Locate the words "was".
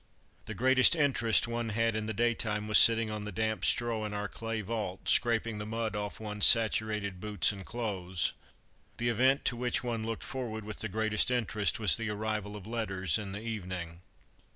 2.67-2.79, 11.79-11.95